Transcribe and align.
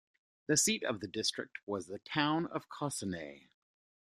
The 0.47 0.57
seat 0.57 0.83
of 0.83 0.99
the 0.99 1.07
district 1.07 1.59
was 1.67 1.85
the 1.85 1.99
town 1.99 2.47
of 2.47 2.67
Cossonay. 2.69 3.49